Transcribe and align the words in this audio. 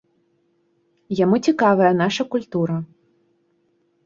Яму 1.23 1.35
цікавая 1.49 1.91
наша 2.01 2.23
культура. 2.37 2.75